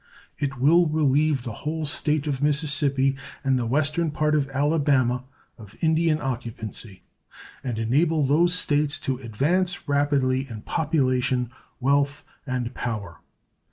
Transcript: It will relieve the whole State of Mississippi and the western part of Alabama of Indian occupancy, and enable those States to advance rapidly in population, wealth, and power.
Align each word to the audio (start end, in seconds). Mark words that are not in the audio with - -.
It 0.39 0.57
will 0.59 0.87
relieve 0.87 1.43
the 1.43 1.53
whole 1.61 1.85
State 1.85 2.25
of 2.25 2.41
Mississippi 2.41 3.17
and 3.43 3.59
the 3.59 3.67
western 3.67 4.09
part 4.09 4.33
of 4.33 4.49
Alabama 4.49 5.25
of 5.59 5.75
Indian 5.79 6.19
occupancy, 6.19 7.03
and 7.63 7.77
enable 7.77 8.23
those 8.23 8.55
States 8.55 8.97
to 8.97 9.19
advance 9.19 9.87
rapidly 9.87 10.47
in 10.49 10.63
population, 10.63 11.51
wealth, 11.79 12.25
and 12.47 12.73
power. 12.73 13.19